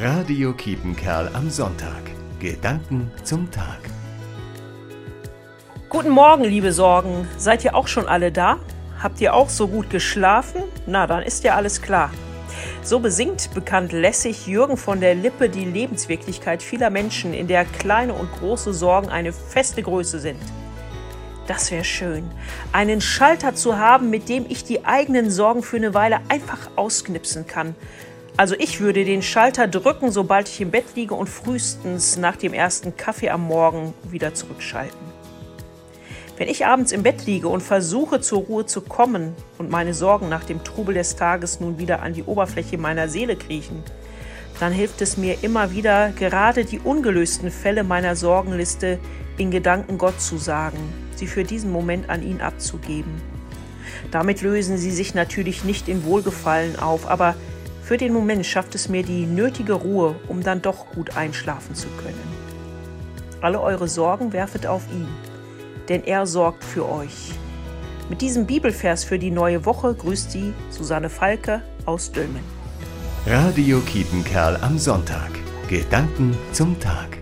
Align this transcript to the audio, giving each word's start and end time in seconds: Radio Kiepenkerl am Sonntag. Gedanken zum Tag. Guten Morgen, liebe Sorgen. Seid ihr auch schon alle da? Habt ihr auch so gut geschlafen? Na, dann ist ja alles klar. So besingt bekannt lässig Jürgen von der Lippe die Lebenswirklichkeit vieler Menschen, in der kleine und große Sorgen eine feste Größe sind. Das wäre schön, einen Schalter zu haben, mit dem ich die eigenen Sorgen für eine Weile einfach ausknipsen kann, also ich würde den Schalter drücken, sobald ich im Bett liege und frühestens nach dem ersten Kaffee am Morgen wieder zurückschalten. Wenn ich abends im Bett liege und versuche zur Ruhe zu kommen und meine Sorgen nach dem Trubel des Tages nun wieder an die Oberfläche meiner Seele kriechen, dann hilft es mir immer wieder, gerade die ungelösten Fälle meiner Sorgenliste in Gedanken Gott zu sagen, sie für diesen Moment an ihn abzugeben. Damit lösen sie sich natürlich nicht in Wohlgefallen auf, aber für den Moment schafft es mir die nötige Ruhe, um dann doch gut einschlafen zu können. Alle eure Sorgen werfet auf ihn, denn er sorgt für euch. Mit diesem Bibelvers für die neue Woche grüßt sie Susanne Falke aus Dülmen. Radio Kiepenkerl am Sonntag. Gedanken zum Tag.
Radio 0.00 0.52
Kiepenkerl 0.52 1.28
am 1.34 1.50
Sonntag. 1.50 2.02
Gedanken 2.38 3.10
zum 3.24 3.50
Tag. 3.50 3.80
Guten 5.88 6.10
Morgen, 6.10 6.44
liebe 6.44 6.72
Sorgen. 6.72 7.26
Seid 7.36 7.64
ihr 7.64 7.74
auch 7.74 7.88
schon 7.88 8.06
alle 8.06 8.30
da? 8.30 8.60
Habt 9.02 9.20
ihr 9.20 9.34
auch 9.34 9.48
so 9.48 9.66
gut 9.66 9.90
geschlafen? 9.90 10.62
Na, 10.86 11.08
dann 11.08 11.24
ist 11.24 11.42
ja 11.42 11.56
alles 11.56 11.82
klar. 11.82 12.12
So 12.84 13.00
besingt 13.00 13.52
bekannt 13.54 13.90
lässig 13.90 14.46
Jürgen 14.46 14.76
von 14.76 15.00
der 15.00 15.16
Lippe 15.16 15.48
die 15.48 15.64
Lebenswirklichkeit 15.64 16.62
vieler 16.62 16.90
Menschen, 16.90 17.34
in 17.34 17.48
der 17.48 17.64
kleine 17.64 18.14
und 18.14 18.30
große 18.38 18.72
Sorgen 18.72 19.08
eine 19.08 19.32
feste 19.32 19.82
Größe 19.82 20.20
sind. 20.20 20.38
Das 21.48 21.72
wäre 21.72 21.82
schön, 21.82 22.30
einen 22.70 23.00
Schalter 23.00 23.56
zu 23.56 23.78
haben, 23.78 24.10
mit 24.10 24.28
dem 24.28 24.46
ich 24.48 24.62
die 24.62 24.84
eigenen 24.84 25.28
Sorgen 25.28 25.64
für 25.64 25.78
eine 25.78 25.92
Weile 25.92 26.20
einfach 26.28 26.70
ausknipsen 26.76 27.48
kann, 27.48 27.74
also 28.38 28.54
ich 28.56 28.78
würde 28.78 29.04
den 29.04 29.20
Schalter 29.20 29.66
drücken, 29.66 30.12
sobald 30.12 30.48
ich 30.48 30.60
im 30.60 30.70
Bett 30.70 30.84
liege 30.94 31.12
und 31.16 31.28
frühestens 31.28 32.16
nach 32.16 32.36
dem 32.36 32.54
ersten 32.54 32.96
Kaffee 32.96 33.30
am 33.30 33.42
Morgen 33.42 33.94
wieder 34.08 34.32
zurückschalten. 34.32 34.96
Wenn 36.36 36.46
ich 36.46 36.64
abends 36.64 36.92
im 36.92 37.02
Bett 37.02 37.26
liege 37.26 37.48
und 37.48 37.64
versuche 37.64 38.20
zur 38.20 38.42
Ruhe 38.42 38.64
zu 38.64 38.82
kommen 38.82 39.34
und 39.58 39.70
meine 39.70 39.92
Sorgen 39.92 40.28
nach 40.28 40.44
dem 40.44 40.62
Trubel 40.62 40.94
des 40.94 41.16
Tages 41.16 41.58
nun 41.58 41.80
wieder 41.80 42.00
an 42.00 42.14
die 42.14 42.22
Oberfläche 42.22 42.78
meiner 42.78 43.08
Seele 43.08 43.34
kriechen, 43.34 43.82
dann 44.60 44.72
hilft 44.72 45.02
es 45.02 45.16
mir 45.16 45.42
immer 45.42 45.72
wieder, 45.72 46.10
gerade 46.10 46.64
die 46.64 46.78
ungelösten 46.78 47.50
Fälle 47.50 47.82
meiner 47.82 48.14
Sorgenliste 48.14 49.00
in 49.36 49.50
Gedanken 49.50 49.98
Gott 49.98 50.20
zu 50.20 50.36
sagen, 50.36 50.78
sie 51.16 51.26
für 51.26 51.42
diesen 51.42 51.72
Moment 51.72 52.08
an 52.08 52.22
ihn 52.22 52.40
abzugeben. 52.40 53.20
Damit 54.12 54.42
lösen 54.42 54.78
sie 54.78 54.92
sich 54.92 55.12
natürlich 55.12 55.64
nicht 55.64 55.88
in 55.88 56.04
Wohlgefallen 56.04 56.78
auf, 56.78 57.08
aber 57.08 57.34
für 57.88 57.96
den 57.96 58.12
Moment 58.12 58.44
schafft 58.44 58.74
es 58.74 58.90
mir 58.90 59.02
die 59.02 59.24
nötige 59.24 59.72
Ruhe, 59.72 60.14
um 60.28 60.42
dann 60.42 60.60
doch 60.60 60.90
gut 60.92 61.16
einschlafen 61.16 61.74
zu 61.74 61.88
können. 62.02 62.20
Alle 63.40 63.62
eure 63.62 63.88
Sorgen 63.88 64.34
werfet 64.34 64.66
auf 64.66 64.82
ihn, 64.92 65.08
denn 65.88 66.04
er 66.04 66.26
sorgt 66.26 66.64
für 66.64 66.86
euch. 66.86 67.32
Mit 68.10 68.20
diesem 68.20 68.44
Bibelvers 68.44 69.04
für 69.04 69.18
die 69.18 69.30
neue 69.30 69.64
Woche 69.64 69.94
grüßt 69.94 70.30
sie 70.30 70.52
Susanne 70.68 71.08
Falke 71.08 71.62
aus 71.86 72.12
Dülmen. 72.12 72.44
Radio 73.26 73.80
Kiepenkerl 73.80 74.58
am 74.60 74.78
Sonntag. 74.78 75.30
Gedanken 75.70 76.36
zum 76.52 76.78
Tag. 76.78 77.17